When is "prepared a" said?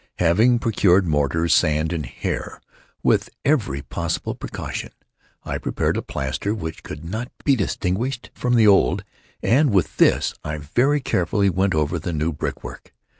5.59-6.01